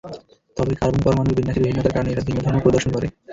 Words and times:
তবে 0.57 0.73
কার্বন 0.79 0.99
পরমাণুর 1.03 1.37
বিন্যাসের 1.37 1.65
ভিন্নতার 1.65 1.95
কারণে 1.95 2.09
এরা 2.11 2.27
ভিন্ন 2.27 2.39
ধর্ম 2.45 2.59
প্রদর্শন 2.61 2.91
করে। 2.93 3.07